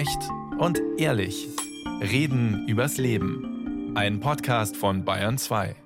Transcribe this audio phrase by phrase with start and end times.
[0.00, 1.46] Echt und ehrlich.
[2.00, 3.94] Reden übers Leben.
[3.94, 5.76] Ein Podcast von Bayern 2.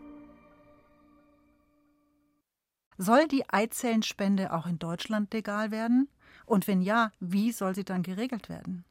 [2.97, 6.09] Soll die Eizellenspende auch in Deutschland legal werden?
[6.47, 8.85] Und wenn ja, wie soll sie dann geregelt werden?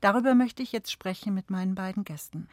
[0.00, 2.48] Darüber möchte ich jetzt sprechen mit meinen beiden Gästen.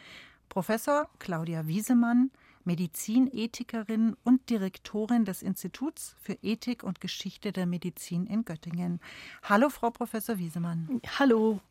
[0.47, 2.29] Professor Claudia Wiesemann,
[2.65, 8.99] Medizinethikerin und Direktorin des Instituts für Ethik und Geschichte der Medizin in Göttingen.
[9.41, 11.01] Hallo, Frau Professor Wiesemann.
[11.17, 11.61] Hallo.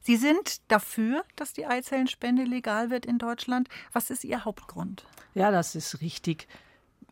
[0.00, 3.68] Sie sind dafür, dass die Eizellenspende legal wird in Deutschland.
[3.92, 5.04] Was ist Ihr Hauptgrund?
[5.34, 6.46] Ja, das ist richtig.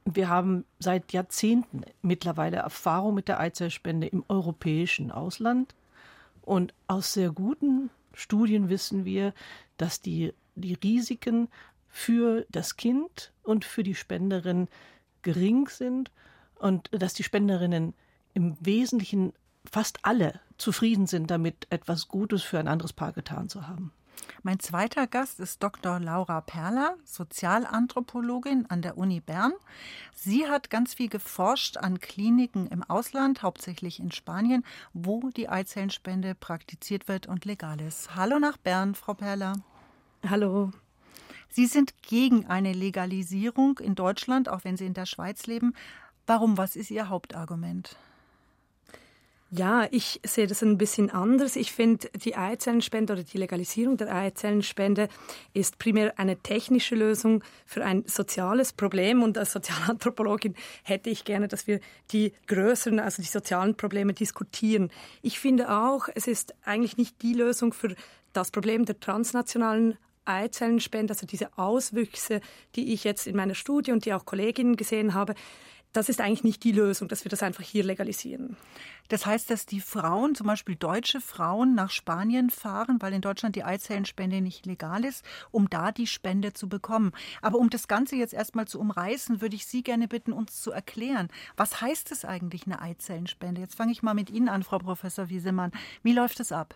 [0.05, 5.75] Wir haben seit Jahrzehnten mittlerweile Erfahrung mit der Eizellspende im europäischen Ausland.
[6.43, 9.33] Und aus sehr guten Studien wissen wir,
[9.77, 11.49] dass die, die Risiken
[11.89, 14.69] für das Kind und für die Spenderin
[15.23, 16.11] gering sind
[16.57, 17.95] und dass die Spenderinnen
[18.35, 19.33] im Wesentlichen
[19.71, 23.93] fast alle zufrieden sind damit, etwas Gutes für ein anderes Paar getan zu haben.
[24.43, 25.99] Mein zweiter Gast ist Dr.
[25.99, 29.53] Laura Perler, Sozialanthropologin an der Uni Bern.
[30.15, 36.35] Sie hat ganz viel geforscht an Kliniken im Ausland, hauptsächlich in Spanien, wo die Eizellenspende
[36.35, 38.15] praktiziert wird und legal ist.
[38.15, 39.55] Hallo nach Bern, Frau Perler.
[40.29, 40.73] Hallo.
[41.49, 45.75] Sie sind gegen eine Legalisierung in Deutschland, auch wenn Sie in der Schweiz leben.
[46.27, 46.57] Warum?
[46.57, 47.97] Was ist Ihr Hauptargument?
[49.55, 51.57] Ja, ich sehe das ein bisschen anders.
[51.57, 55.11] Ich finde, die Eizellenspende oder die Legalisierung der Eizellenspende
[55.53, 59.23] ist primär eine technische Lösung für ein soziales Problem.
[59.23, 61.81] Und als Sozialanthropologin hätte ich gerne, dass wir
[62.13, 64.91] die größeren, also die sozialen Probleme diskutieren.
[65.21, 67.95] Ich finde auch, es ist eigentlich nicht die Lösung für
[68.33, 72.41] das Problem der transnationalen Eizellenspende, also diese Auswüchse,
[72.75, 75.35] die ich jetzt in meiner Studie und die auch Kolleginnen gesehen habe,
[75.93, 78.57] das ist eigentlich nicht die Lösung, dass wir das einfach hier legalisieren.
[79.09, 83.57] Das heißt, dass die Frauen, zum Beispiel deutsche Frauen, nach Spanien fahren, weil in Deutschland
[83.57, 87.13] die Eizellenspende nicht legal ist, um da die Spende zu bekommen.
[87.43, 90.73] Aber um das Ganze jetzt erstmal zu umreißen, würde ich Sie gerne bitten, uns zu
[90.73, 93.61] erklären, was heißt es eigentlich, eine Eizellenspende?
[93.61, 95.73] Jetzt fange ich mal mit Ihnen an, Frau Professor Wiesemann.
[96.03, 96.75] Wie läuft es ab?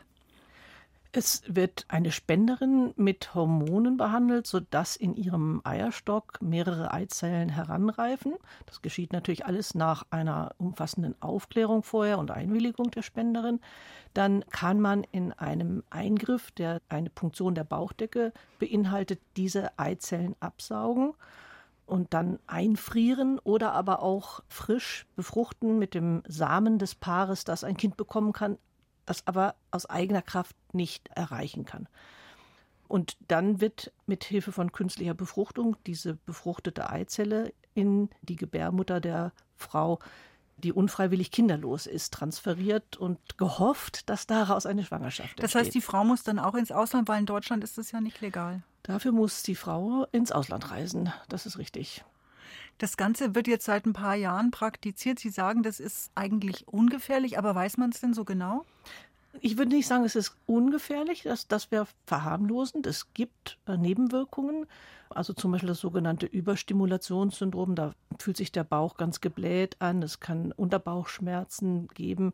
[1.18, 8.34] Es wird eine Spenderin mit Hormonen behandelt, sodass in ihrem Eierstock mehrere Eizellen heranreifen.
[8.66, 13.60] Das geschieht natürlich alles nach einer umfassenden Aufklärung vorher und Einwilligung der Spenderin.
[14.12, 21.14] Dann kann man in einem Eingriff, der eine Punktion der Bauchdecke beinhaltet, diese Eizellen absaugen
[21.86, 27.78] und dann einfrieren oder aber auch frisch befruchten mit dem Samen des Paares, das ein
[27.78, 28.58] Kind bekommen kann,
[29.06, 31.88] das aber aus eigener Kraft nicht erreichen kann.
[32.88, 39.32] Und dann wird mit Hilfe von künstlicher Befruchtung diese befruchtete Eizelle in die Gebärmutter der
[39.56, 39.98] Frau,
[40.58, 45.44] die unfreiwillig kinderlos ist, transferiert und gehofft, dass daraus eine Schwangerschaft entsteht.
[45.44, 48.00] Das heißt, die Frau muss dann auch ins Ausland, weil in Deutschland ist das ja
[48.00, 48.62] nicht legal.
[48.82, 51.12] Dafür muss die Frau ins Ausland reisen.
[51.28, 52.04] Das ist richtig.
[52.78, 55.18] Das Ganze wird jetzt seit ein paar Jahren praktiziert.
[55.18, 58.64] Sie sagen, das ist eigentlich ungefährlich, aber weiß man es denn so genau?
[59.40, 62.86] Ich würde nicht sagen, es ist ungefährlich, das, das wäre verharmlosend.
[62.86, 64.66] Es gibt äh, Nebenwirkungen,
[65.10, 70.20] also zum Beispiel das sogenannte Überstimulationssyndrom, da fühlt sich der Bauch ganz gebläht an, es
[70.20, 72.32] kann Unterbauchschmerzen geben.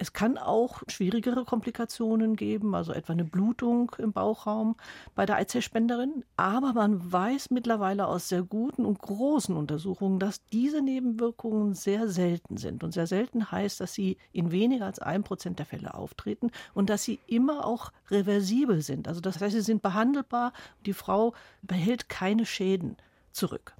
[0.00, 4.76] Es kann auch schwierigere Komplikationen geben, also etwa eine Blutung im Bauchraum
[5.16, 6.24] bei der Eizellspenderin.
[6.36, 12.58] Aber man weiß mittlerweile aus sehr guten und großen Untersuchungen, dass diese Nebenwirkungen sehr selten
[12.58, 12.84] sind.
[12.84, 16.90] Und sehr selten heißt, dass sie in weniger als ein Prozent der Fälle auftreten und
[16.90, 19.08] dass sie immer auch reversibel sind.
[19.08, 20.52] Also das heißt, sie sind behandelbar.
[20.86, 22.96] Die Frau behält keine Schäden
[23.32, 23.74] zurück.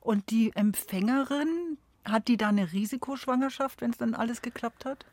[0.00, 5.06] Und die Empfängerin, hat die da eine Risikoschwangerschaft, wenn es dann alles geklappt hat?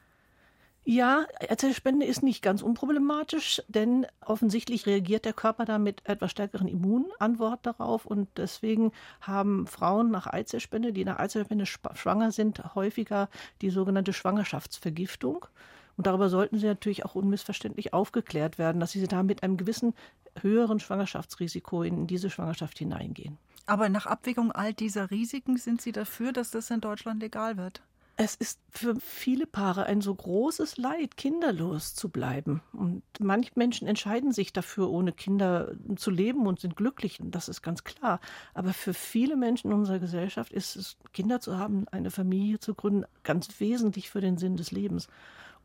[0.83, 6.67] Ja, Erzählspende ist nicht ganz unproblematisch, denn offensichtlich reagiert der Körper da mit etwas stärkeren
[6.67, 13.29] Immunantwort darauf und deswegen haben Frauen nach Eizellspende, die nach Eizellspende schwanger sind, häufiger
[13.61, 15.45] die sogenannte Schwangerschaftsvergiftung.
[15.97, 19.93] Und darüber sollten sie natürlich auch unmissverständlich aufgeklärt werden, dass sie da mit einem gewissen
[20.41, 23.37] höheren Schwangerschaftsrisiko in diese Schwangerschaft hineingehen.
[23.67, 27.83] Aber nach Abwägung all dieser Risiken sind Sie dafür, dass das in Deutschland legal wird?
[28.23, 32.61] Es ist für viele Paare ein so großes Leid, kinderlos zu bleiben.
[32.71, 37.17] Und manche Menschen entscheiden sich dafür, ohne Kinder zu leben und sind glücklich.
[37.19, 38.19] Das ist ganz klar.
[38.53, 42.75] Aber für viele Menschen in unserer Gesellschaft ist es, Kinder zu haben, eine Familie zu
[42.75, 45.07] gründen, ganz wesentlich für den Sinn des Lebens.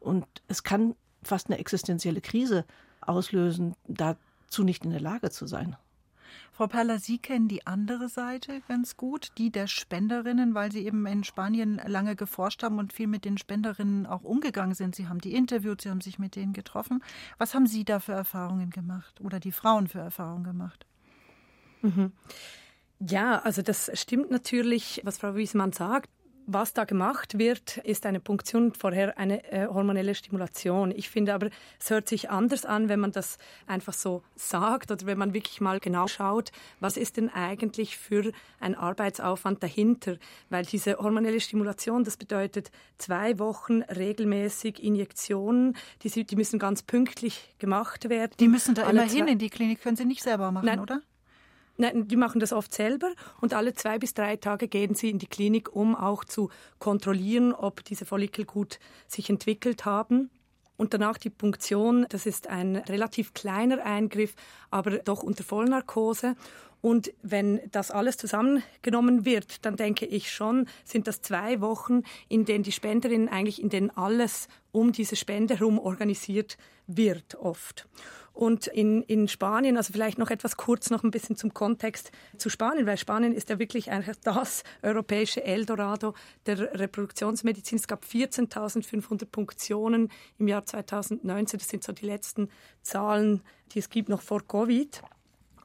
[0.00, 2.64] Und es kann fast eine existenzielle Krise
[3.02, 5.76] auslösen, dazu nicht in der Lage zu sein.
[6.52, 11.06] Frau Perler, Sie kennen die andere Seite ganz gut, die der Spenderinnen, weil Sie eben
[11.06, 14.94] in Spanien lange geforscht haben und viel mit den Spenderinnen auch umgegangen sind.
[14.94, 17.02] Sie haben die interviewt, Sie haben sich mit denen getroffen.
[17.38, 20.86] Was haben Sie da für Erfahrungen gemacht oder die Frauen für Erfahrungen gemacht?
[21.82, 22.12] Mhm.
[22.98, 26.10] Ja, also das stimmt natürlich, was Frau Wiesmann sagt.
[26.48, 30.92] Was da gemacht wird, ist eine Punktion, vorher eine äh, hormonelle Stimulation.
[30.92, 31.48] Ich finde aber,
[31.80, 35.60] es hört sich anders an, wenn man das einfach so sagt oder wenn man wirklich
[35.60, 40.18] mal genau schaut, was ist denn eigentlich für ein Arbeitsaufwand dahinter?
[40.48, 47.54] Weil diese hormonelle Stimulation, das bedeutet zwei Wochen regelmäßig Injektionen, die, die müssen ganz pünktlich
[47.58, 48.32] gemacht werden.
[48.38, 51.02] Die müssen da immer hin in die Klinik, können Sie nicht selber machen, Nein, oder?
[51.78, 55.18] Nein, die machen das oft selber und alle zwei bis drei Tage gehen sie in
[55.18, 60.30] die Klinik, um auch zu kontrollieren, ob diese Follikel gut sich entwickelt haben.
[60.78, 64.34] Und danach die Punktion, das ist ein relativ kleiner Eingriff,
[64.70, 66.36] aber doch unter Vollnarkose.
[66.82, 72.44] Und wenn das alles zusammengenommen wird, dann denke ich schon, sind das zwei Wochen, in
[72.44, 77.88] denen die Spenderinnen eigentlich, in denen alles um diese Spende herum organisiert wird oft.
[78.36, 82.50] Und in, in Spanien, also vielleicht noch etwas kurz noch ein bisschen zum Kontext zu
[82.50, 86.12] Spanien, weil Spanien ist ja wirklich eigentlich das europäische Eldorado
[86.44, 87.78] der Reproduktionsmedizin.
[87.78, 91.58] Es gab 14.500 Punktionen im Jahr 2019.
[91.58, 92.50] Das sind so die letzten
[92.82, 93.40] Zahlen,
[93.72, 95.02] die es gibt noch vor Covid.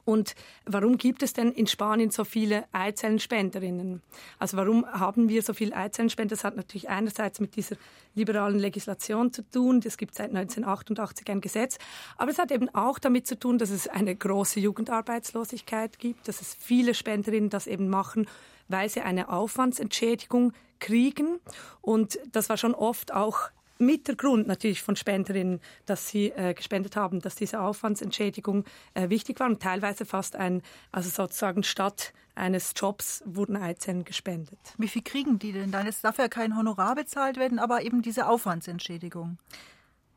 [0.04, 0.34] Und
[0.66, 4.02] warum gibt es denn in Spanien so viele Eizellenspenderinnen?
[4.38, 6.34] Also warum haben wir so viele Eizellenspender?
[6.34, 7.76] Das hat natürlich einerseits mit dieser
[8.14, 9.80] liberalen Legislation zu tun.
[9.84, 11.78] Es gibt seit 1988 ein Gesetz.
[12.16, 16.40] Aber es hat eben auch damit zu tun, dass es eine große Jugendarbeitslosigkeit gibt, dass
[16.40, 18.26] es viele Spenderinnen das eben machen,
[18.68, 21.38] weil sie eine Aufwandsentschädigung kriegen.
[21.80, 26.54] Und das war schon oft auch mit der Grund natürlich von Spenderinnen, dass sie äh,
[26.54, 28.64] gespendet haben, dass diese Aufwandsentschädigung
[28.94, 34.58] äh, wichtig war und teilweise fast ein, also sozusagen statt eines Jobs wurden Eizellen gespendet.
[34.78, 35.86] Wie viel kriegen die denn dann?
[35.86, 39.38] Es darf ja kein Honorar bezahlt werden, aber eben diese Aufwandsentschädigung.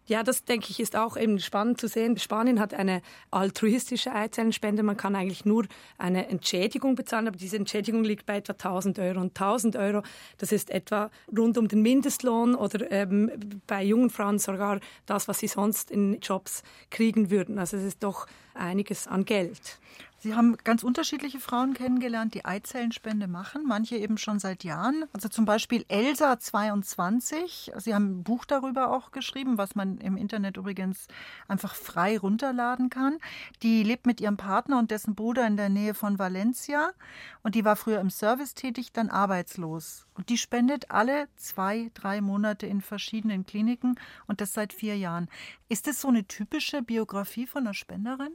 [0.07, 2.17] Ja, das denke ich ist auch eben spannend zu sehen.
[2.17, 4.83] Spanien hat eine altruistische Eizellenspende.
[4.83, 5.65] Man kann eigentlich nur
[5.97, 9.19] eine Entschädigung bezahlen, aber diese Entschädigung liegt bei etwa 1000 Euro.
[9.19, 10.03] Und 1000 Euro,
[10.37, 13.31] das ist etwa rund um den Mindestlohn oder ähm,
[13.65, 16.61] bei jungen Frauen sogar das, was sie sonst in Jobs
[16.91, 17.57] kriegen würden.
[17.57, 19.79] Also es ist doch einiges an Geld.
[20.25, 25.05] Sie haben ganz unterschiedliche Frauen kennengelernt, die Eizellenspende machen, manche eben schon seit Jahren.
[25.13, 27.71] Also zum Beispiel Elsa 22.
[27.77, 31.07] Sie haben ein Buch darüber auch geschrieben, was man im Internet übrigens
[31.47, 33.19] einfach frei runterladen kann.
[33.61, 36.89] Die lebt mit ihrem Partner und dessen Bruder in der Nähe von Valencia
[37.43, 40.07] und die war früher im Service tätig, dann arbeitslos.
[40.15, 45.29] Und die spendet alle zwei, drei Monate in verschiedenen Kliniken und das seit vier Jahren.
[45.69, 48.31] Ist das so eine typische Biografie von einer Spenderin?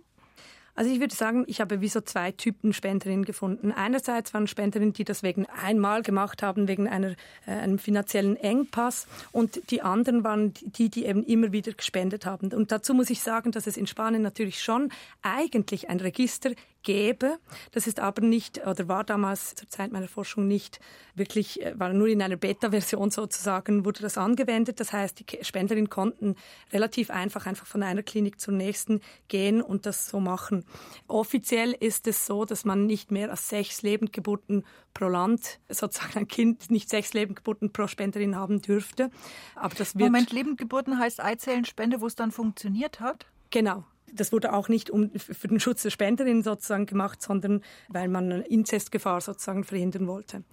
[0.81, 3.71] Also ich würde sagen, ich habe wie so zwei Typen Spenderinnen gefunden.
[3.71, 7.17] Einerseits waren Spenderinnen, die das wegen einmal gemacht haben, wegen einer,
[7.47, 9.06] äh, einem finanziellen Engpass.
[9.31, 12.55] Und die anderen waren die, die eben immer wieder gespendet haben.
[12.55, 14.91] Und dazu muss ich sagen, dass es in Spanien natürlich schon
[15.21, 17.38] eigentlich ein Register gäbe.
[17.73, 20.81] Das ist aber nicht oder war damals zur Zeit meiner Forschung nicht
[21.15, 24.81] wirklich, äh, war nur in einer Beta-Version sozusagen, wurde das angewendet.
[24.81, 26.37] Das heißt, die Spenderinnen konnten
[26.73, 30.65] relativ einfach einfach von einer Klinik zur nächsten gehen und das so machen.
[31.06, 36.29] Offiziell ist es so, dass man nicht mehr als sechs Lebendgeburten pro Land sozusagen ein
[36.29, 39.11] Kind nicht sechs Lebendgeburten pro Spenderin haben dürfte.
[39.55, 43.27] Aber das wird Moment, Lebendgeburten heißt Eizellenspende, wo es dann funktioniert hat?
[43.51, 48.08] Genau, das wurde auch nicht um, für den Schutz der Spenderin sozusagen gemacht, sondern weil
[48.08, 50.44] man eine Inzestgefahr sozusagen verhindern wollte.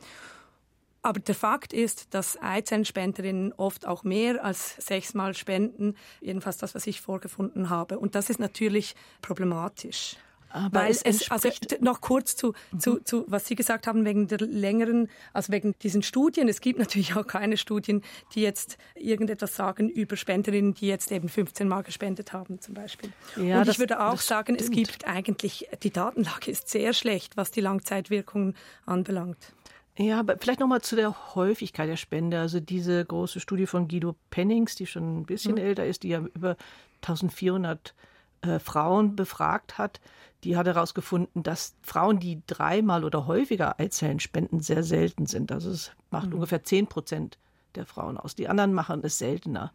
[1.01, 6.85] Aber der Fakt ist, dass Eizellenspenderinnen oft auch mehr als sechsmal spenden, jedenfalls das, was
[6.87, 7.97] ich vorgefunden habe.
[7.99, 10.17] Und das ist natürlich problematisch.
[10.49, 11.49] Aber Weil es, es also
[11.81, 12.79] noch kurz zu, mhm.
[12.79, 16.47] zu, zu, was Sie gesagt haben, wegen der längeren, also wegen diesen Studien.
[16.47, 21.29] Es gibt natürlich auch keine Studien, die jetzt irgendetwas sagen über Spenderinnen, die jetzt eben
[21.29, 23.11] 15 Mal gespendet haben, zum Beispiel.
[23.35, 24.61] Ja, Und ich würde auch sagen, stimmt.
[24.61, 29.53] es gibt eigentlich, die Datenlage ist sehr schlecht, was die Langzeitwirkungen anbelangt.
[29.97, 32.39] Ja, aber vielleicht nochmal zu der Häufigkeit der Spende.
[32.39, 35.61] Also diese große Studie von Guido Pennings, die schon ein bisschen mhm.
[35.61, 36.55] älter ist, die ja über
[37.01, 37.95] 1400
[38.41, 39.99] äh, Frauen befragt hat,
[40.43, 45.51] die hat herausgefunden, dass Frauen, die dreimal oder häufiger Eizellen spenden, sehr selten sind.
[45.51, 46.35] Also es macht mhm.
[46.35, 47.37] ungefähr 10 Prozent
[47.75, 48.35] der Frauen aus.
[48.35, 49.73] Die anderen machen es seltener.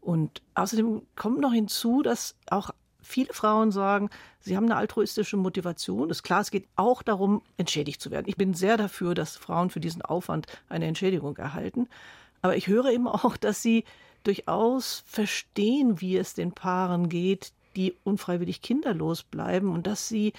[0.00, 2.70] Und außerdem kommt noch hinzu, dass auch
[3.00, 6.08] viele Frauen sagen, sie haben eine altruistische Motivation.
[6.08, 8.26] Das ist klar, es geht auch darum, entschädigt zu werden.
[8.28, 11.88] Ich bin sehr dafür, dass Frauen für diesen Aufwand eine Entschädigung erhalten.
[12.40, 13.84] Aber ich höre eben auch, dass sie
[14.24, 20.32] durchaus verstehen, wie es den Paaren geht, die unfreiwillig kinderlos bleiben und dass sie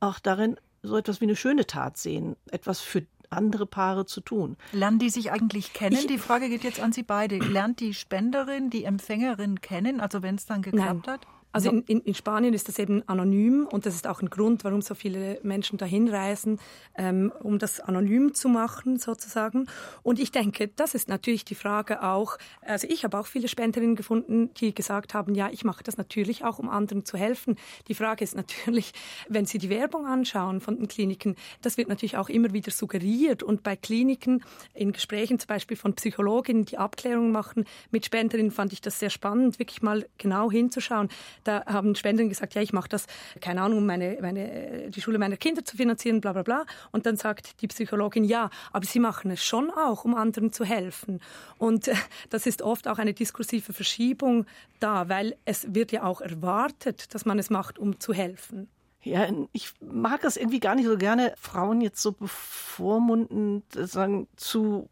[0.00, 4.56] auch darin so etwas wie eine schöne Tat sehen, etwas für andere Paare zu tun.
[4.72, 5.96] Lernen die sich eigentlich kennen?
[5.96, 7.38] Ich, die Frage geht jetzt an Sie beide.
[7.38, 11.14] Lernt die Spenderin die Empfängerin kennen, also wenn es dann geklappt Nein.
[11.14, 11.26] hat?
[11.54, 14.64] Also in, in, in, Spanien ist das eben anonym und das ist auch ein Grund,
[14.64, 16.58] warum so viele Menschen dahin reisen,
[16.96, 19.68] ähm, um das anonym zu machen sozusagen.
[20.02, 23.94] Und ich denke, das ist natürlich die Frage auch, also ich habe auch viele Spenderinnen
[23.94, 27.54] gefunden, die gesagt haben, ja, ich mache das natürlich auch, um anderen zu helfen.
[27.86, 28.92] Die Frage ist natürlich,
[29.28, 33.44] wenn Sie die Werbung anschauen von den Kliniken, das wird natürlich auch immer wieder suggeriert
[33.44, 34.42] und bei Kliniken
[34.74, 39.10] in Gesprächen zum Beispiel von Psychologinnen, die Abklärungen machen mit Spenderinnen, fand ich das sehr
[39.10, 41.10] spannend, wirklich mal genau hinzuschauen
[41.44, 43.06] da haben Spenderinnen gesagt, ja, ich mache das,
[43.40, 46.64] keine Ahnung, um meine, meine, die Schule meiner Kinder zu finanzieren, bla bla bla.
[46.92, 50.64] Und dann sagt die Psychologin, ja, aber sie machen es schon auch, um anderen zu
[50.64, 51.20] helfen.
[51.58, 51.94] Und äh,
[52.30, 54.46] das ist oft auch eine diskursive Verschiebung
[54.80, 58.68] da, weil es wird ja auch erwartet, dass man es macht, um zu helfen.
[59.04, 64.88] Ja, ich mag es irgendwie gar nicht so gerne, Frauen jetzt so bevormunden, sagen, zu,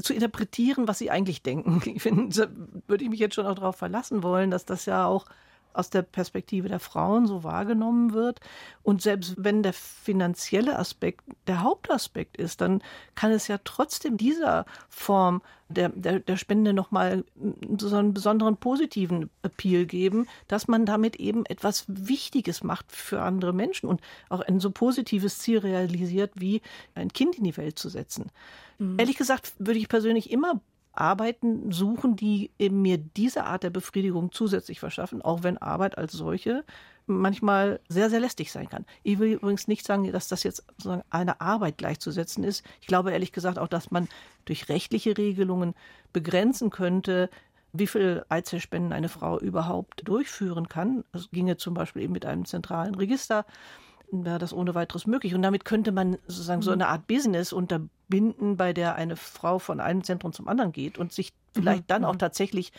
[0.00, 1.82] zu interpretieren, was sie eigentlich denken.
[1.98, 2.48] Ich finde, da
[2.86, 5.26] würde ich mich jetzt schon auch darauf verlassen wollen, dass das ja auch
[5.72, 8.40] aus der Perspektive der Frauen so wahrgenommen wird.
[8.82, 12.82] Und selbst wenn der finanzielle Aspekt der Hauptaspekt ist, dann
[13.14, 17.24] kann es ja trotzdem dieser Form der, der, der Spende nochmal
[17.78, 23.52] so einen besonderen positiven Appeal geben, dass man damit eben etwas Wichtiges macht für andere
[23.52, 26.62] Menschen und auch ein so positives Ziel realisiert, wie
[26.94, 28.30] ein Kind in die Welt zu setzen.
[28.78, 28.98] Mhm.
[28.98, 30.60] Ehrlich gesagt würde ich persönlich immer
[31.00, 36.12] Arbeiten suchen, die eben mir diese Art der Befriedigung zusätzlich verschaffen, auch wenn Arbeit als
[36.12, 36.64] solche
[37.06, 38.84] manchmal sehr, sehr lästig sein kann.
[39.02, 42.64] Ich will übrigens nicht sagen, dass das jetzt sozusagen eine Arbeit gleichzusetzen ist.
[42.80, 44.08] Ich glaube ehrlich gesagt auch, dass man
[44.44, 45.74] durch rechtliche Regelungen
[46.12, 47.30] begrenzen könnte,
[47.72, 51.04] wie viel Eizellspenden eine Frau überhaupt durchführen kann.
[51.12, 53.46] Es ginge zum Beispiel eben mit einem zentralen Register
[54.10, 55.34] wäre das ohne weiteres möglich.
[55.34, 56.74] Und damit könnte man sozusagen so mhm.
[56.74, 61.12] eine Art Business unterbinden, bei der eine Frau von einem Zentrum zum anderen geht und
[61.12, 61.88] sich vielleicht mhm.
[61.88, 62.18] dann auch mhm.
[62.18, 62.72] tatsächlich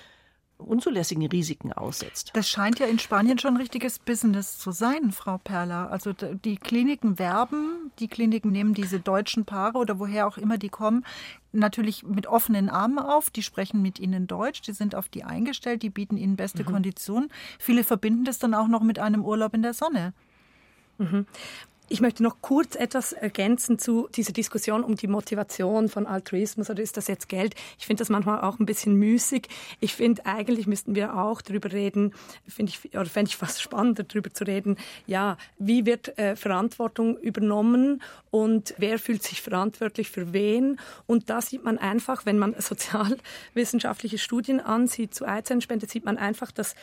[0.60, 2.32] unzulässigen Risiken aussetzt.
[2.34, 5.88] Das scheint ja in Spanien schon ein richtiges Business zu sein, Frau Perla.
[5.88, 10.70] Also die Kliniken werben, die Kliniken nehmen diese deutschen Paare oder woher auch immer die
[10.70, 11.06] kommen,
[11.54, 13.30] natürlich mit offenen Armen auf.
[13.30, 16.68] Die sprechen mit ihnen Deutsch, die sind auf die eingestellt, die bieten ihnen beste mhm.
[16.68, 17.30] Konditionen.
[17.58, 20.14] Viele verbinden das dann auch noch mit einem Urlaub in der Sonne.
[21.00, 21.26] Mhm.
[21.92, 26.84] Ich möchte noch kurz etwas ergänzen zu dieser Diskussion um die Motivation von Altruismus oder
[26.84, 27.56] ist das jetzt Geld?
[27.80, 29.48] Ich finde das manchmal auch ein bisschen müßig.
[29.80, 32.14] Ich finde, eigentlich müssten wir auch darüber reden,
[32.48, 34.78] finde ich, oder fände ich fast spannender, darüber zu reden,
[35.08, 40.80] ja, wie wird äh, Verantwortung übernommen und wer fühlt sich verantwortlich für wen?
[41.08, 46.52] Und da sieht man einfach, wenn man sozialwissenschaftliche Studien ansieht zu Eizellenspende, sieht man einfach,
[46.52, 46.76] dass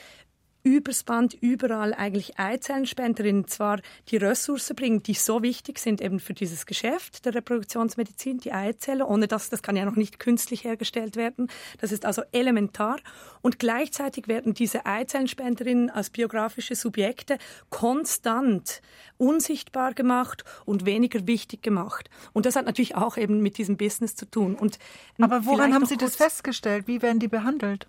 [0.67, 6.35] übers Band überall eigentlich Eizellenspenderinnen zwar die Ressourcen bringen, die so wichtig sind eben für
[6.35, 11.15] dieses Geschäft der Reproduktionsmedizin, die Eizelle, ohne dass das kann ja noch nicht künstlich hergestellt
[11.15, 11.47] werden.
[11.79, 12.97] Das ist also elementar.
[13.43, 17.39] Und gleichzeitig werden diese Eizellenspenderinnen als biografische Subjekte
[17.71, 18.83] konstant
[19.19, 22.11] unsichtbar gemacht und weniger wichtig gemacht.
[22.33, 24.57] Und das hat natürlich auch eben mit diesem Business zu tun.
[24.57, 24.81] Und
[25.21, 26.89] Aber woran haben Sie das festgestellt?
[26.89, 27.87] Wie werden die behandelt?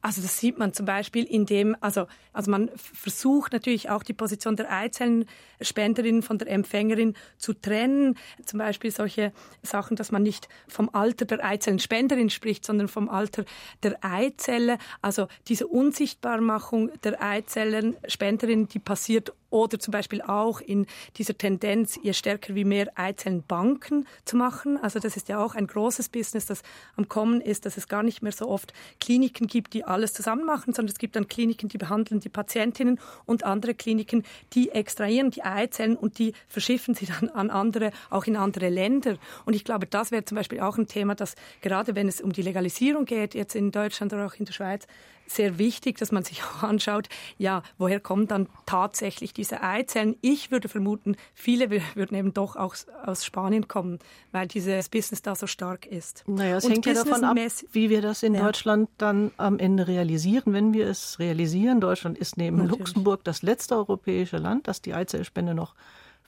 [0.00, 4.12] Also das sieht man zum Beispiel in dem, also, also man versucht natürlich auch die
[4.12, 8.16] Position der Eizellenspenderin von der Empfängerin zu trennen.
[8.44, 13.44] Zum Beispiel solche Sachen, dass man nicht vom Alter der Eizellenspenderin spricht, sondern vom Alter
[13.82, 14.78] der Eizelle.
[15.00, 22.12] Also diese Unsichtbarmachung der Eizellenspenderin, die passiert oder zum Beispiel auch in dieser Tendenz, je
[22.14, 24.78] stärker wie mehr Eizellenbanken zu machen.
[24.82, 26.62] Also das ist ja auch ein großes Business, das
[26.96, 30.44] am Kommen ist, dass es gar nicht mehr so oft Kliniken gibt, die alles zusammen
[30.44, 35.30] machen, sondern es gibt dann Kliniken, die behandeln die Patientinnen und andere Kliniken, die extrahieren
[35.30, 39.18] die Eizellen und die verschiffen sie dann an andere, auch in andere Länder.
[39.44, 42.32] Und ich glaube, das wäre zum Beispiel auch ein Thema, das gerade wenn es um
[42.32, 44.86] die Legalisierung geht, jetzt in Deutschland oder auch in der Schweiz,
[45.34, 47.08] sehr wichtig, dass man sich auch anschaut,
[47.38, 50.16] ja, woher kommen dann tatsächlich diese Eizellen?
[50.20, 52.74] Ich würde vermuten, viele würden eben doch auch
[53.04, 53.98] aus Spanien kommen,
[54.30, 56.24] weil dieses Business da so stark ist.
[56.26, 57.36] Naja, es Und hängt ja davon ab,
[57.72, 58.42] wie wir das in ja.
[58.42, 60.52] Deutschland dann am Ende realisieren.
[60.52, 62.78] Wenn wir es realisieren, Deutschland ist neben Natürlich.
[62.78, 65.74] Luxemburg das letzte europäische Land, das die Eizellspende noch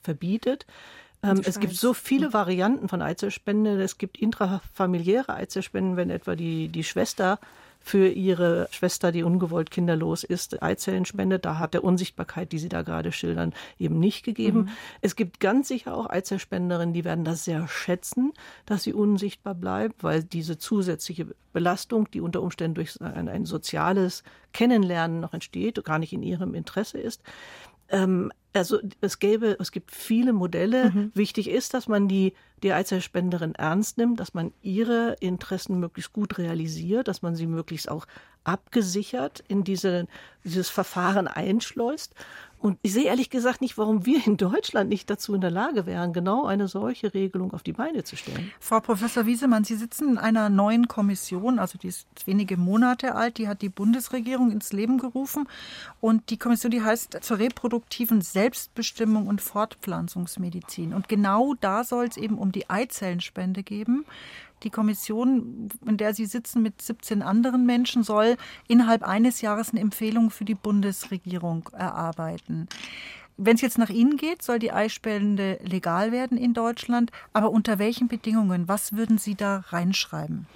[0.01, 0.65] verbietet.
[1.23, 3.81] Ähm, es gibt so viele Varianten von Eizellspende.
[3.81, 7.39] Es gibt intrafamiliäre Eizellspenden, wenn etwa die, die Schwester
[7.85, 11.45] für ihre Schwester, die ungewollt kinderlos ist, Eizellen spendet.
[11.45, 14.61] Da hat der Unsichtbarkeit, die Sie da gerade schildern, eben nicht gegeben.
[14.61, 14.69] Mhm.
[15.01, 18.33] Es gibt ganz sicher auch Eizellspenderinnen, die werden das sehr schätzen,
[18.65, 24.23] dass sie unsichtbar bleibt, weil diese zusätzliche Belastung, die unter Umständen durch ein, ein soziales
[24.51, 27.21] Kennenlernen noch entsteht, gar nicht in ihrem Interesse ist.
[27.89, 30.91] Ähm, also es gäbe, es gibt viele Modelle.
[30.91, 31.11] Mhm.
[31.13, 36.37] Wichtig ist, dass man die, die Eizellspenderin ernst nimmt, dass man ihre Interessen möglichst gut
[36.37, 38.07] realisiert, dass man sie möglichst auch
[38.45, 40.07] abgesichert in diese,
[40.43, 42.15] dieses Verfahren einschleust
[42.59, 45.85] und ich sehe ehrlich gesagt nicht, warum wir in Deutschland nicht dazu in der Lage
[45.85, 48.51] wären, genau eine solche Regelung auf die Beine zu stellen.
[48.59, 53.37] Frau Professor Wiesemann, Sie sitzen in einer neuen Kommission, also die ist wenige Monate alt,
[53.37, 55.47] die hat die Bundesregierung ins Leben gerufen.
[56.01, 60.93] Und die Kommission, die heißt zur reproduktiven Selbstbestimmung und Fortpflanzungsmedizin.
[60.93, 64.05] Und genau da soll es eben um die Eizellenspende geben.
[64.65, 68.35] Die Kommission, in der Sie sitzen mit 17 anderen Menschen, soll
[68.67, 72.67] innerhalb eines Jahres eine Empfehlung für die Bundesregierung erarbeiten.
[73.37, 77.11] Wenn es jetzt nach Ihnen geht, soll die Eispende legal werden in Deutschland.
[77.31, 78.67] Aber unter welchen Bedingungen?
[78.67, 80.47] Was würden Sie da reinschreiben?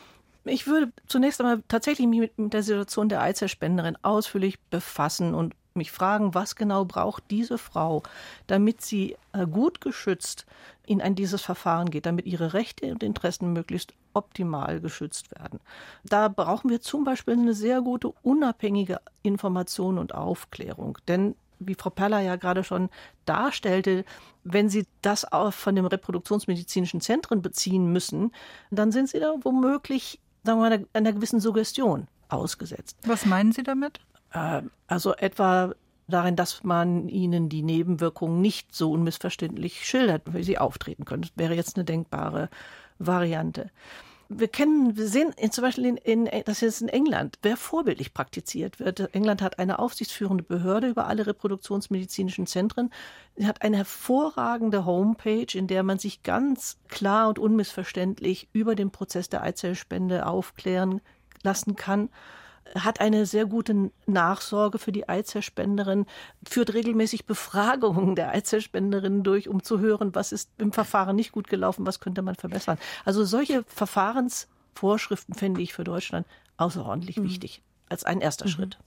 [0.44, 5.92] Ich würde zunächst einmal tatsächlich mich mit der Situation der Eizellspenderin ausführlich befassen und mich
[5.92, 8.04] fragen, was genau braucht diese Frau,
[8.48, 10.46] damit sie äh, gut geschützt
[10.86, 15.60] in ein dieses Verfahren geht, damit ihre Rechte und Interessen möglichst optimal geschützt werden.
[16.04, 20.98] Da brauchen wir zum Beispiel eine sehr gute unabhängige Information und Aufklärung.
[21.08, 22.90] Denn wie Frau Perler ja gerade schon
[23.26, 24.06] darstellte,
[24.44, 28.32] wenn Sie das auch von dem reproduktionsmedizinischen Zentren beziehen müssen,
[28.72, 32.98] dann sind Sie da womöglich, sagen wir mal, einer gewissen Suggestion ausgesetzt.
[33.06, 34.00] Was meinen Sie damit?
[34.32, 35.74] Äh, also etwa
[36.10, 41.24] darin, dass man ihnen die Nebenwirkungen nicht so unmissverständlich schildert, wie sie auftreten können.
[41.24, 42.50] Das wäre jetzt eine denkbare
[42.98, 43.70] Variante.
[44.32, 48.80] Wir kennen, wir sehen zum Beispiel in, in, das ist in England, wer vorbildlich praktiziert
[48.80, 49.16] wird.
[49.16, 52.92] England hat eine aufsichtsführende Behörde über alle reproduktionsmedizinischen Zentren.
[53.36, 58.92] Sie hat eine hervorragende Homepage, in der man sich ganz klar und unmissverständlich über den
[58.92, 61.02] Prozess der Eizellspende aufklären
[61.42, 62.10] lassen kann
[62.76, 66.06] hat eine sehr gute Nachsorge für die Eizellspenderin,
[66.48, 71.48] führt regelmäßig Befragungen der Eizellspenderinnen durch, um zu hören, was ist im Verfahren nicht gut
[71.48, 72.78] gelaufen, was könnte man verbessern.
[73.06, 77.24] Also solche Verfahrensvorschriften fände ich für Deutschland außerordentlich mhm.
[77.24, 78.52] wichtig als ein erster mhm.
[78.52, 78.78] Schritt.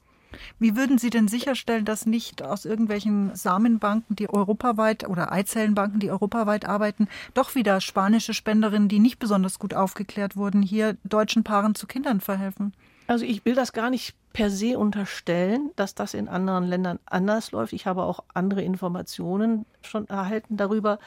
[0.58, 6.10] Wie würden Sie denn sicherstellen, dass nicht aus irgendwelchen Samenbanken, die europaweit oder Eizellenbanken, die
[6.10, 11.74] europaweit arbeiten, doch wieder spanische Spenderinnen, die nicht besonders gut aufgeklärt wurden, hier deutschen Paaren
[11.74, 12.72] zu Kindern verhelfen?
[13.06, 17.52] Also ich will das gar nicht per se unterstellen, dass das in anderen Ländern anders
[17.52, 17.72] läuft.
[17.72, 20.98] Ich habe auch andere Informationen schon erhalten darüber.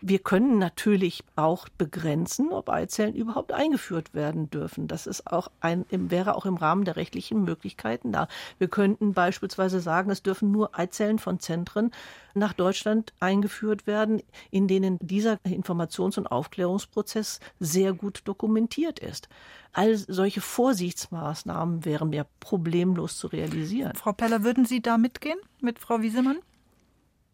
[0.00, 4.86] Wir können natürlich auch begrenzen, ob Eizellen überhaupt eingeführt werden dürfen.
[4.86, 8.28] Das ist auch ein, wäre auch im Rahmen der rechtlichen Möglichkeiten da.
[8.58, 11.90] Wir könnten beispielsweise sagen, es dürfen nur Eizellen von Zentren
[12.34, 19.28] nach Deutschland eingeführt werden, in denen dieser Informations- und Aufklärungsprozess sehr gut dokumentiert ist.
[19.72, 23.94] All solche Vorsichtsmaßnahmen wären ja problemlos zu realisieren.
[23.96, 26.38] Frau Peller, würden Sie da mitgehen mit Frau Wiesemann?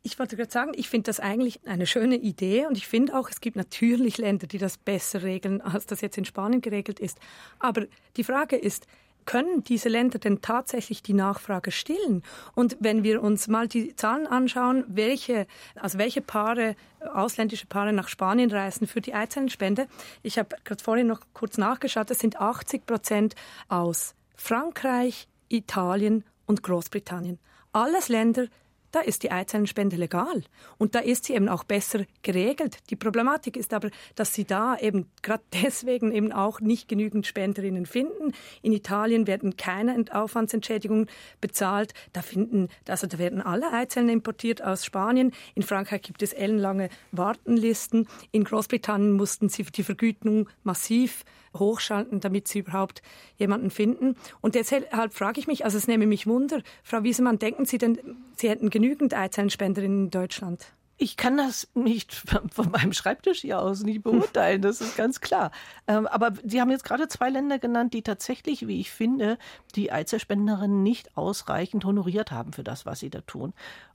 [0.06, 3.30] Ich wollte gerade sagen, ich finde das eigentlich eine schöne Idee und ich finde auch,
[3.30, 7.18] es gibt natürlich Länder, die das besser regeln, als das jetzt in Spanien geregelt ist.
[7.58, 7.86] Aber
[8.18, 8.86] die Frage ist,
[9.24, 12.22] können diese Länder denn tatsächlich die Nachfrage stillen?
[12.54, 16.76] Und wenn wir uns mal die Zahlen anschauen, welche, also welche Paare,
[17.14, 19.88] ausländische Paare nach Spanien reisen für die Eizellenspende,
[20.22, 23.36] ich habe gerade vorhin noch kurz nachgeschaut, das sind 80 Prozent
[23.68, 27.38] aus Frankreich, Italien und Großbritannien.
[27.72, 28.48] Alles Länder,
[28.94, 30.44] da ist die Eizellenspende legal
[30.78, 32.78] und da ist sie eben auch besser geregelt.
[32.90, 37.86] Die Problematik ist aber, dass sie da eben gerade deswegen eben auch nicht genügend Spenderinnen
[37.86, 38.32] finden.
[38.62, 41.08] In Italien werden keine Aufwandsentschädigungen
[41.40, 41.92] bezahlt.
[42.12, 45.32] Da finden, also da werden alle Eizellen importiert aus Spanien.
[45.54, 48.06] In Frankreich gibt es ellenlange Wartenlisten.
[48.30, 51.24] In Großbritannien mussten sie die Vergütung massiv
[51.56, 53.02] hochschalten, damit sie überhaupt
[53.36, 54.16] jemanden finden.
[54.40, 57.98] Und deshalb frage ich mich, also es nehme mich Wunder, Frau Wiesemann, denken Sie denn,
[58.36, 60.66] Sie hätten genügend Eizellenspenderinnen in Deutschland?
[60.96, 62.14] Ich kann das nicht
[62.52, 65.50] von meinem Schreibtisch hier aus nicht beurteilen, das ist ganz klar.
[65.88, 69.38] Ähm, aber Sie haben jetzt gerade zwei Länder genannt, die tatsächlich, wie ich finde,
[69.74, 73.54] die Eizellspenderinnen nicht ausreichend honoriert haben für das, was sie da tun.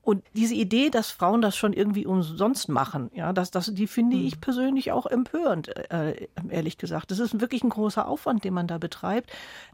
[0.09, 4.17] Und diese Idee, dass Frauen das schon irgendwie umsonst machen, ja, das, das, die finde
[4.17, 4.41] ich hm.
[4.41, 7.11] persönlich auch empörend, äh, ehrlich gesagt.
[7.11, 9.31] Das ist wirklich ein großer Aufwand, den man da betreibt.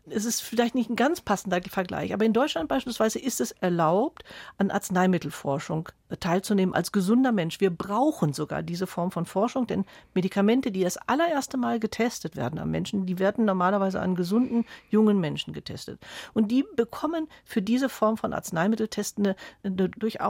[0.09, 4.25] Es ist vielleicht nicht ein ganz passender Vergleich, aber in Deutschland beispielsweise ist es erlaubt,
[4.57, 5.87] an Arzneimittelforschung
[6.19, 7.61] teilzunehmen als gesunder Mensch.
[7.61, 12.59] Wir brauchen sogar diese Form von Forschung, denn Medikamente, die das allererste Mal getestet werden
[12.59, 15.99] am Menschen, die werden normalerweise an gesunden, jungen Menschen getestet.
[16.33, 20.24] Und die bekommen für diese Form von Arzneimitteltesten eine, eine durchaus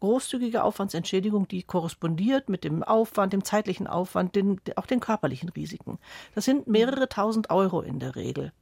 [0.00, 5.98] großzügige Aufwandsentschädigung, die korrespondiert mit dem Aufwand, dem zeitlichen Aufwand, den, auch den körperlichen Risiken.
[6.34, 8.52] Das sind mehrere tausend Euro in der Regel.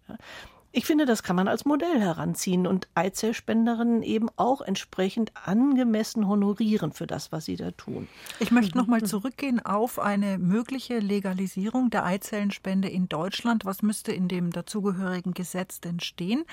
[0.71, 6.93] Ich finde, das kann man als Modell heranziehen und Eizellspenderinnen eben auch entsprechend angemessen honorieren
[6.93, 8.07] für das, was sie da tun.
[8.39, 13.65] Ich möchte noch mal zurückgehen auf eine mögliche Legalisierung der Eizellenspende in Deutschland.
[13.65, 16.45] Was müsste in dem dazugehörigen Gesetz denn stehen?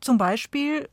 [0.00, 0.88] Zum Beispiel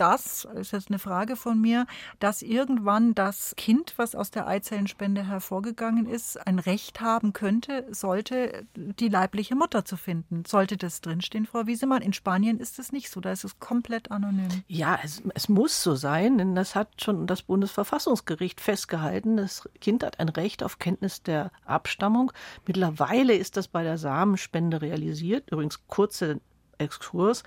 [0.00, 1.86] das, ist jetzt eine Frage von mir,
[2.18, 8.66] dass irgendwann das Kind, was aus der Eizellenspende hervorgegangen ist, ein Recht haben könnte, sollte
[8.74, 10.44] die leibliche Mutter zu finden.
[10.46, 12.02] Sollte das drinstehen, Frau Wiesemann?
[12.02, 14.48] In Spanien ist es nicht so, da ist es komplett anonym.
[14.68, 19.36] Ja, es, es muss so sein, denn das hat schon das Bundesverfassungsgericht festgehalten.
[19.36, 22.32] Das Kind hat ein Recht auf Kenntnis der Abstammung.
[22.66, 25.50] Mittlerweile ist das bei der Samenspende realisiert.
[25.50, 26.40] Übrigens kurze
[26.78, 27.42] Exkurs.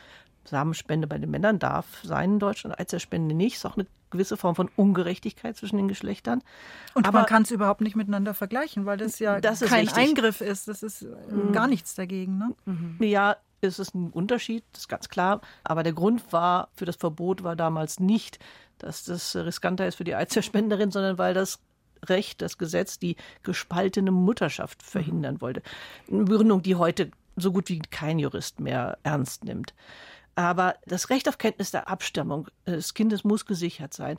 [0.45, 3.57] Samenspende bei den Männern darf sein in Deutschland, Eizellspende nicht.
[3.57, 6.43] Ist auch eine gewisse Form von Ungerechtigkeit zwischen den Geschlechtern.
[6.93, 9.97] Und Aber man kann es überhaupt nicht miteinander vergleichen, weil das ja das kein richtig.
[9.97, 10.67] Eingriff ist.
[10.67, 11.51] Das ist mhm.
[11.53, 12.37] gar nichts dagegen.
[12.37, 12.55] Ne?
[12.65, 12.97] Mhm.
[12.99, 15.41] Ja, ist es ein Unterschied, das ist ganz klar.
[15.63, 18.39] Aber der Grund war für das Verbot war damals nicht,
[18.77, 21.59] dass das riskanter ist für die Eizellspenderin, sondern weil das
[22.05, 25.61] Recht, das Gesetz die gespaltene Mutterschaft verhindern wollte.
[26.09, 29.73] Eine Begründung, die heute so gut wie kein Jurist mehr ernst nimmt.
[30.35, 34.17] Aber das Recht auf Kenntnis der Abstammung des Kindes muss gesichert sein.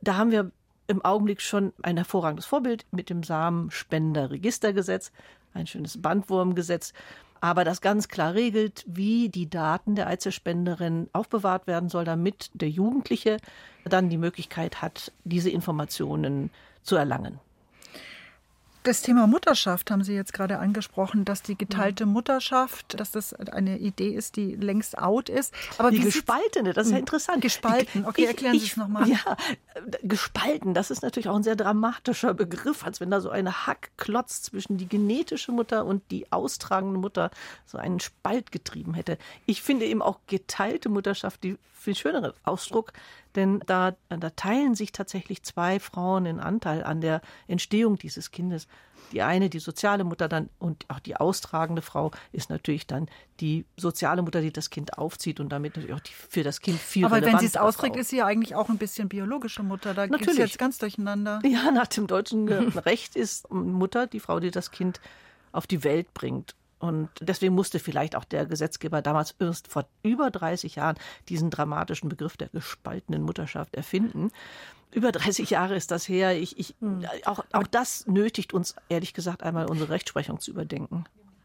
[0.00, 0.50] Da haben wir
[0.86, 5.12] im Augenblick schon ein hervorragendes Vorbild mit dem Samenspenderregistergesetz,
[5.54, 6.92] ein schönes Bandwurmgesetz,
[7.40, 12.70] aber das ganz klar regelt, wie die Daten der Eizellspenderin aufbewahrt werden soll, damit der
[12.70, 13.36] Jugendliche
[13.84, 16.50] dann die Möglichkeit hat, diese Informationen
[16.82, 17.38] zu erlangen.
[18.84, 23.78] Das Thema Mutterschaft haben Sie jetzt gerade angesprochen, dass die geteilte Mutterschaft, dass das eine
[23.78, 25.54] Idee ist, die längst out ist.
[25.78, 27.04] Aber die gespaltene, das ist ja hm.
[27.04, 27.40] interessant.
[27.40, 29.08] Gespalten, okay, erklären Sie es nochmal.
[29.08, 29.38] Ja,
[30.02, 34.42] gespalten, das ist natürlich auch ein sehr dramatischer Begriff, als wenn da so eine Hackklotz
[34.42, 37.30] zwischen die genetische Mutter und die austragende Mutter
[37.64, 39.16] so einen Spalt getrieben hätte.
[39.46, 42.92] Ich finde eben auch geteilte Mutterschaft die viel schönere Ausdruck,
[43.36, 48.66] denn da, da teilen sich tatsächlich zwei Frauen in Anteil an der Entstehung dieses Kindes.
[49.12, 53.08] Die eine, die soziale Mutter dann und auch die austragende Frau ist natürlich dann
[53.40, 56.80] die soziale Mutter, die das Kind aufzieht und damit natürlich auch die, für das Kind
[56.80, 59.94] viel Aber wenn sie es austrägt, ist sie ja eigentlich auch ein bisschen biologische Mutter.
[59.94, 61.40] Da geht es jetzt ganz durcheinander.
[61.44, 65.00] Ja, nach dem deutschen Recht ist Mutter die Frau, die das Kind
[65.52, 66.54] auf die Welt bringt.
[66.78, 70.96] Und deswegen musste vielleicht auch der Gesetzgeber damals erst vor über 30 Jahren
[71.28, 74.30] diesen dramatischen Begriff der gespaltenen Mutterschaft erfinden.
[74.92, 76.38] Über 30 Jahre ist das her.
[76.38, 77.04] Ich, ich, hm.
[77.24, 81.04] auch, auch das nötigt uns, ehrlich gesagt, einmal unsere Rechtsprechung zu überdenken.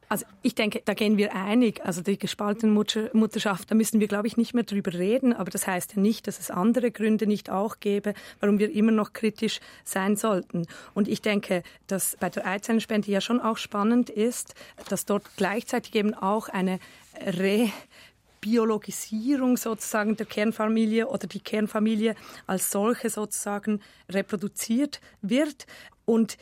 [0.09, 1.85] Also ich denke, da gehen wir einig.
[1.85, 5.33] Also die gespaltene Mutterschaft, da müssen wir, glaube ich, nicht mehr drüber reden.
[5.33, 8.91] Aber das heißt ja nicht, dass es andere Gründe nicht auch gäbe, warum wir immer
[8.91, 10.65] noch kritisch sein sollten.
[10.95, 14.55] Und ich denke, dass bei der Eizellenspende ja schon auch spannend ist,
[14.89, 16.79] dass dort gleichzeitig eben auch eine
[17.21, 17.71] Re
[18.41, 22.15] Biologisierung sozusagen der Kernfamilie oder die Kernfamilie
[22.47, 25.67] als solche sozusagen reproduziert wird.
[26.05, 26.37] Und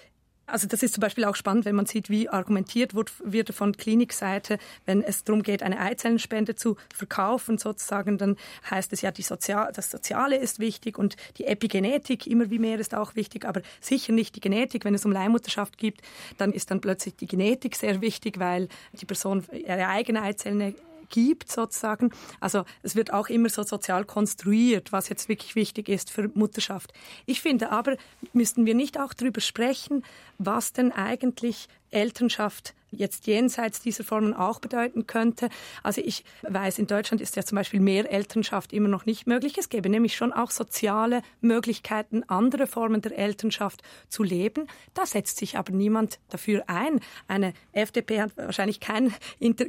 [0.47, 3.75] also das ist zum Beispiel auch spannend, wenn man sieht, wie argumentiert wird, wird von
[3.75, 8.37] Klinikseite, wenn es darum geht, eine Eizellenspende zu verkaufen sozusagen, dann
[8.69, 12.79] heißt es ja, die Sozial das Soziale ist wichtig und die Epigenetik immer wie mehr
[12.79, 14.85] ist auch wichtig, aber sicher nicht die Genetik.
[14.85, 16.01] Wenn es um Leihmutterschaft geht,
[16.37, 20.75] dann ist dann plötzlich die Genetik sehr wichtig, weil die Person ihre eigene Eizelle
[21.09, 22.11] gibt sozusagen.
[22.39, 26.93] Also es wird auch immer so sozial konstruiert, was jetzt wirklich wichtig ist für Mutterschaft.
[27.25, 27.97] Ich finde aber,
[28.33, 30.03] müssten wir nicht auch darüber sprechen,
[30.37, 35.49] was denn eigentlich Elternschaft jetzt jenseits dieser Formen auch bedeuten könnte.
[35.83, 39.57] Also ich weiß, in Deutschland ist ja zum Beispiel mehr Elternschaft immer noch nicht möglich.
[39.57, 44.67] Es gäbe nämlich schon auch soziale Möglichkeiten, andere Formen der Elternschaft zu leben.
[44.93, 46.99] Da setzt sich aber niemand dafür ein.
[47.27, 49.13] Eine FDP hat wahrscheinlich kein,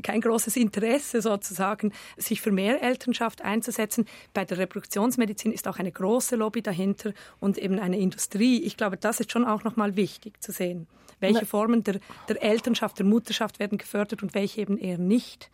[0.03, 4.07] kein großes Interesse sozusagen, sich für mehr Elternschaft einzusetzen.
[4.35, 8.63] Bei der Reproduktionsmedizin ist auch eine große Lobby dahinter und eben eine Industrie.
[8.63, 10.87] Ich glaube, das ist schon auch nochmal wichtig zu sehen.
[11.21, 15.51] Welche Formen der, der Elternschaft, der Mutterschaft werden gefördert und welche eben eher nicht?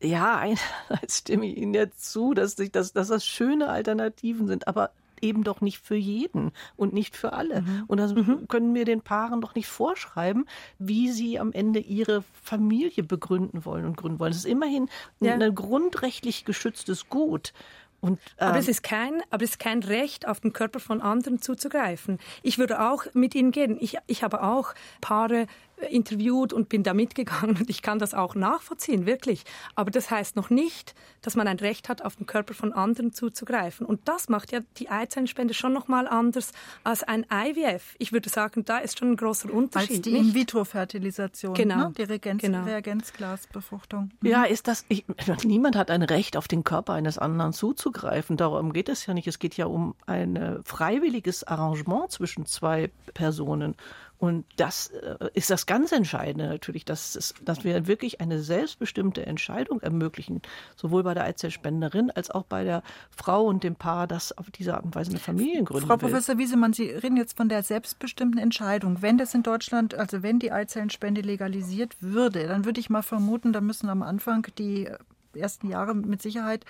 [0.00, 4.90] Ja, einerseits stimme ich Ihnen ja zu, dass, dass, dass das schöne Alternativen sind, aber
[5.20, 7.62] eben doch nicht für jeden und nicht für alle.
[7.62, 7.84] Mhm.
[7.86, 8.46] Und das mhm.
[8.48, 10.46] können wir den Paaren doch nicht vorschreiben,
[10.78, 14.32] wie sie am Ende ihre Familie begründen wollen und gründen wollen.
[14.32, 14.88] Es ist immerhin
[15.20, 15.34] ja.
[15.34, 17.52] ein grundrechtlich geschütztes Gut.
[18.00, 21.00] Und, ähm, aber, es ist kein, aber es ist kein Recht, auf den Körper von
[21.00, 22.18] anderen zuzugreifen.
[22.42, 23.76] Ich würde auch mit Ihnen gehen.
[23.80, 25.46] Ich, ich habe auch Paare
[25.90, 29.44] interviewt und bin da mitgegangen und ich kann das auch nachvollziehen, wirklich.
[29.74, 33.12] Aber das heißt noch nicht, dass man ein Recht hat, auf den Körper von anderen
[33.12, 33.86] zuzugreifen.
[33.86, 36.52] Und das macht ja die Eizellenspende schon nochmal anders
[36.84, 37.94] als ein IVF.
[37.98, 39.96] Ich würde sagen, da ist schon ein großer Unterschied.
[39.96, 41.76] Als die In-vitro-Fertilisation, genau.
[41.76, 41.92] ne?
[41.96, 42.64] die Regenz genau.
[42.64, 44.10] Reagenzglasbefruchtung.
[44.20, 44.28] Mhm.
[44.28, 45.04] Ja, ist das, ich,
[45.44, 48.36] niemand hat ein Recht, auf den Körper eines anderen zuzugreifen.
[48.36, 49.26] Darum geht es ja nicht.
[49.26, 53.74] Es geht ja um ein freiwilliges Arrangement zwischen zwei Personen.
[54.18, 59.24] Und das äh, ist das ganz Entscheidende natürlich, dass, es, dass wir wirklich eine selbstbestimmte
[59.24, 60.42] Entscheidung ermöglichen,
[60.76, 62.82] sowohl bei der Eizellspenderin als auch bei der
[63.16, 66.08] Frau und dem Paar, das auf diese Art und Weise eine Familie gründen Frau will.
[66.08, 69.02] Professor Wiesemann, Sie reden jetzt von der selbstbestimmten Entscheidung.
[69.02, 73.52] Wenn das in Deutschland, also wenn die Eizellenspende legalisiert würde, dann würde ich mal vermuten,
[73.52, 74.88] da müssen am Anfang die
[75.34, 76.64] ersten Jahre mit Sicherheit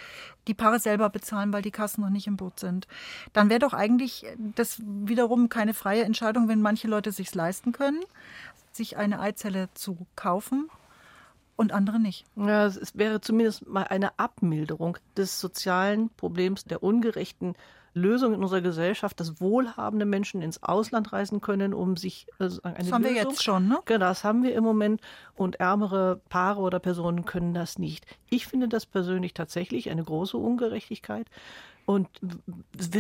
[0.47, 2.87] die Paare selber bezahlen, weil die Kassen noch nicht im Boot sind.
[3.33, 8.01] Dann wäre doch eigentlich das wiederum keine freie Entscheidung, wenn manche Leute sich leisten können,
[8.73, 10.69] sich eine Eizelle zu kaufen
[11.57, 12.25] und andere nicht.
[12.37, 17.55] Ja, es wäre zumindest mal eine Abmilderung des sozialen Problems der ungerechten
[17.95, 22.77] Lösung in unserer Gesellschaft, dass wohlhabende Menschen ins Ausland reisen können, um sich also eine
[22.79, 23.79] Das haben Lösung, wir jetzt schon, ne?
[23.85, 25.01] Genau, das haben wir im Moment
[25.35, 28.07] und ärmere Paare oder Personen können das nicht.
[28.31, 31.27] Ich finde das persönlich tatsächlich eine große Ungerechtigkeit.
[31.87, 32.07] Und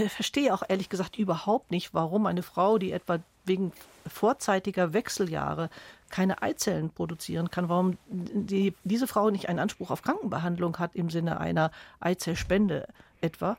[0.08, 3.72] verstehe auch ehrlich gesagt überhaupt nicht, warum eine Frau, die etwa wegen
[4.06, 5.68] vorzeitiger Wechseljahre
[6.08, 11.10] keine Eizellen produzieren kann, warum die, diese Frau nicht einen Anspruch auf Krankenbehandlung hat im
[11.10, 11.70] Sinne einer
[12.00, 12.88] Eizellspende
[13.20, 13.58] etwa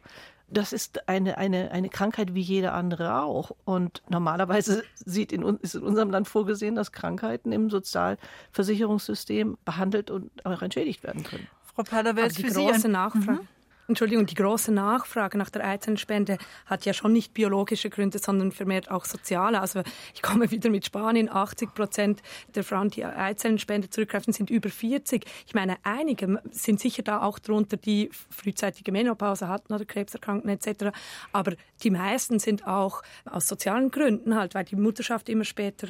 [0.52, 3.52] das ist eine, eine, eine Krankheit wie jede andere auch.
[3.66, 10.32] Und normalerweise sieht in, ist in unserem Land vorgesehen, dass Krankheiten im Sozialversicherungssystem behandelt und
[10.46, 11.48] auch entschädigt werden können.
[11.76, 13.42] Frau Pader, wäre die große Nachfrage.
[13.42, 13.48] Mhm.
[13.90, 18.92] Entschuldigung, die große Nachfrage nach der Eizellenspende hat ja schon nicht biologische Gründe, sondern vermehrt
[18.92, 19.60] auch soziale.
[19.60, 19.82] Also
[20.14, 21.28] ich komme wieder mit Spanien.
[21.28, 22.22] 80 Prozent
[22.54, 25.26] der Frauen, die Eizellenspende zurückgreifen, sind über 40.
[25.48, 30.96] Ich meine, einige sind sicher da auch drunter, die frühzeitige Menopause hatten oder Krebserkrankten etc.
[31.32, 35.88] Aber die meisten sind auch aus sozialen Gründen halt, weil die Mutterschaft immer später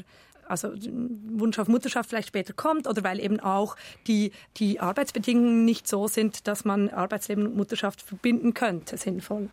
[0.49, 3.75] also Wunsch auf Mutterschaft vielleicht später kommt oder weil eben auch
[4.07, 9.49] die, die Arbeitsbedingungen nicht so sind, dass man Arbeitsleben und Mutterschaft verbinden könnte, sinnvoll.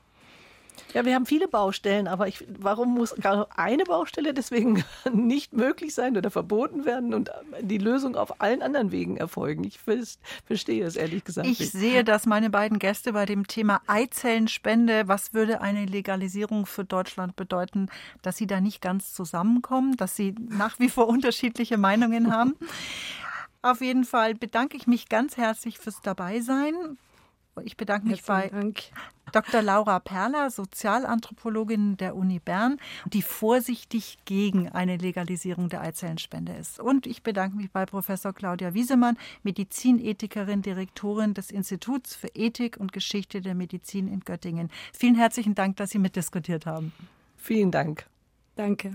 [0.94, 5.94] Ja, wir haben viele Baustellen, aber ich, warum muss gerade eine Baustelle deswegen nicht möglich
[5.94, 9.64] sein oder verboten werden und die Lösung auf allen anderen Wegen erfolgen?
[9.64, 9.80] Ich
[10.46, 11.46] verstehe es ehrlich gesagt.
[11.46, 11.72] Ich nicht.
[11.72, 17.36] sehe, dass meine beiden Gäste bei dem Thema Eizellenspende, was würde eine Legalisierung für Deutschland
[17.36, 17.88] bedeuten,
[18.22, 22.54] dass sie da nicht ganz zusammenkommen, dass sie nach wie vor unterschiedliche Meinungen haben.
[23.62, 26.98] Auf jeden Fall bedanke ich mich ganz herzlich fürs Dabeisein.
[27.64, 28.82] Ich bedanke mich Herzlichen bei Dank.
[29.32, 29.62] Dr.
[29.62, 36.78] Laura Perler, Sozialanthropologin der Uni Bern, die vorsichtig gegen eine Legalisierung der Eizellenspende ist.
[36.78, 42.92] Und ich bedanke mich bei Professor Claudia Wiesemann, Medizinethikerin, Direktorin des Instituts für Ethik und
[42.92, 44.70] Geschichte der Medizin in Göttingen.
[44.92, 46.92] Vielen herzlichen Dank, dass Sie mitdiskutiert haben.
[47.36, 48.06] Vielen Dank.
[48.54, 48.94] Danke.